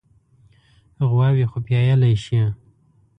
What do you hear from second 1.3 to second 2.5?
خو پيايلی شي.